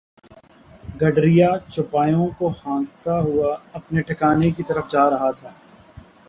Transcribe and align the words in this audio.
گڈریا 1.01 1.49
چوپایوں 1.69 2.27
کو 2.37 2.47
ہانکتا 2.59 3.19
ہوا 3.19 3.51
اپنے 3.73 4.01
ٹھکانے 4.01 4.49
کی 4.51 4.63
طرف 4.63 4.91
جا 4.91 5.09
رہا 5.09 5.31
تھا 5.31 5.51